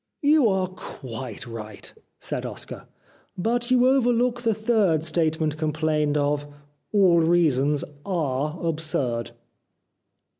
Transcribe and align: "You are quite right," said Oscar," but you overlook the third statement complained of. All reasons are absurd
"You 0.33 0.49
are 0.49 0.67
quite 0.67 1.45
right," 1.45 1.93
said 2.19 2.43
Oscar," 2.43 2.87
but 3.47 3.69
you 3.69 3.87
overlook 3.87 4.41
the 4.41 4.55
third 4.55 5.03
statement 5.03 5.57
complained 5.57 6.17
of. 6.17 6.47
All 6.91 7.19
reasons 7.19 7.83
are 8.03 8.59
absurd 8.67 9.29